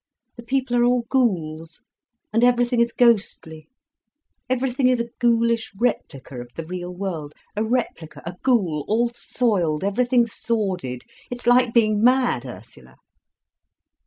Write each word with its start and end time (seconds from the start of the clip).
The 0.35 0.41
people 0.41 0.75
are 0.75 0.83
all 0.83 1.05
ghouls, 1.11 1.79
and 2.33 2.43
everything 2.43 2.79
is 2.79 2.91
ghostly. 2.91 3.67
Everything 4.49 4.87
is 4.89 4.99
a 4.99 5.09
ghoulish 5.19 5.71
replica 5.79 6.39
of 6.41 6.49
the 6.55 6.65
real 6.65 6.91
world, 6.91 7.33
a 7.55 7.63
replica, 7.63 8.23
a 8.25 8.33
ghoul, 8.41 8.83
all 8.87 9.09
soiled, 9.09 9.83
everything 9.83 10.25
sordid. 10.25 11.03
It's 11.29 11.45
like 11.45 11.71
being 11.71 12.03
mad, 12.03 12.47
Ursula." 12.47 12.95